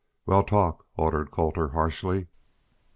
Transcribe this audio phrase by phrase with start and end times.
[0.25, 2.25] "Wal, talk," ordered Colter, harshly.